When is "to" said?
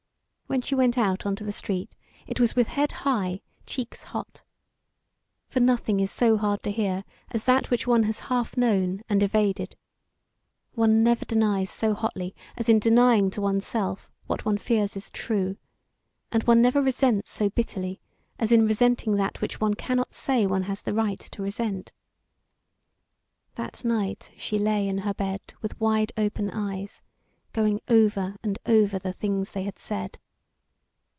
6.63-6.71, 13.31-13.39, 21.19-21.41